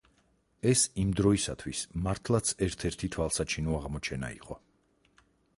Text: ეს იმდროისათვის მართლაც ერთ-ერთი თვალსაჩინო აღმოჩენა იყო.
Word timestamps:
ეს 0.69 0.85
იმდროისათვის 1.01 1.83
მართლაც 2.07 2.55
ერთ-ერთი 2.69 3.11
თვალსაჩინო 3.17 3.79
აღმოჩენა 3.81 4.37
იყო. 4.39 4.63